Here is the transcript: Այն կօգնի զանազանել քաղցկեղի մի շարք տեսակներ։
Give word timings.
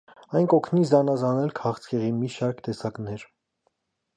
Այն 0.37 0.45
կօգնի 0.53 0.85
զանազանել 0.91 1.53
քաղցկեղի 1.59 2.09
մի 2.23 2.33
շարք 2.37 2.65
տեսակներ։ 2.69 3.27